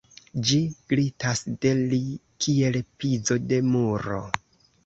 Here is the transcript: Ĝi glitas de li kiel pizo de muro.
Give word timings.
Ĝi 0.51 0.55
glitas 0.93 1.43
de 1.65 1.73
li 1.93 2.01
kiel 2.47 2.81
pizo 3.05 3.41
de 3.53 3.61
muro. 3.75 4.21